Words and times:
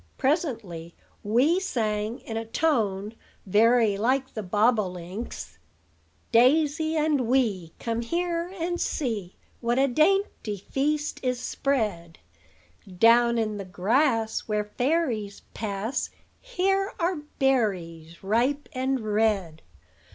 Presently 0.17 0.95
Wee 1.21 1.59
sang 1.59 2.21
in 2.21 2.35
a 2.35 2.43
tone 2.43 3.13
very 3.45 3.97
like 3.97 4.33
the 4.33 4.41
bob 4.41 4.79
o 4.79 4.87
link's: 4.87 5.59
"Daisy 6.31 6.97
and 6.97 7.27
Wee, 7.27 7.75
Come 7.77 8.01
here, 8.01 8.51
and 8.55 8.81
see 8.81 9.35
What 9.59 9.77
a 9.77 9.87
dainty 9.87 10.57
feast 10.57 11.19
is 11.21 11.39
spread: 11.39 12.17
Down 12.97 13.37
in 13.37 13.57
the 13.57 13.63
grass 13.63 14.47
Where 14.47 14.65
fairies 14.75 15.43
pass, 15.53 16.09
Here 16.39 16.93
are 16.99 17.17
berries 17.37 18.23
ripe 18.23 18.69
and 18.73 19.01
red. 19.01 19.61